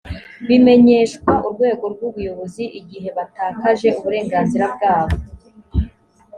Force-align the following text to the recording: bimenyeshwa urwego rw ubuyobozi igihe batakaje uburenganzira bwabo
bimenyeshwa 0.47 1.31
urwego 1.47 1.85
rw 1.93 1.99
ubuyobozi 2.09 2.63
igihe 2.79 3.09
batakaje 3.17 3.87
uburenganzira 3.99 4.65
bwabo 4.75 5.15